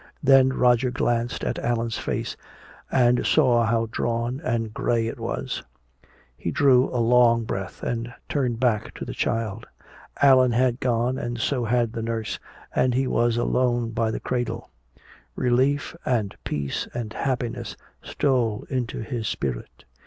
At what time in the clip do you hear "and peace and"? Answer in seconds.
16.03-17.13